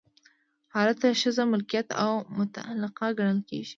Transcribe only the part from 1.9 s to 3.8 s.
او متعلقه ګڼل کیږي.